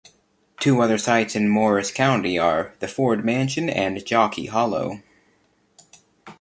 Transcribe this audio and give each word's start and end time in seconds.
Two 0.59 0.81
other 0.81 0.97
sites 0.97 1.35
in 1.35 1.47
Morris 1.47 1.91
County 1.91 2.35
are 2.35 2.73
the 2.79 2.87
Ford 2.87 3.23
Mansion 3.23 3.69
and 3.69 4.03
Jockey 4.03 4.47
Hollow. 4.47 5.03